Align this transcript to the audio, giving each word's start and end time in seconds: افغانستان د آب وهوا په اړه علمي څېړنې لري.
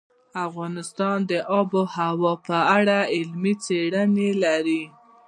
افغانستان 0.47 1.17
د 1.29 1.31
آب 1.57 1.69
وهوا 1.77 2.33
په 2.47 2.57
اړه 2.77 2.97
علمي 3.15 3.53
څېړنې 3.63 4.29
لري. 4.43 4.83